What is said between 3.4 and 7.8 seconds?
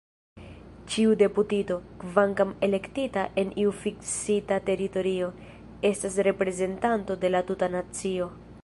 en iu fiksita teritorio, estas reprezentanto de la tuta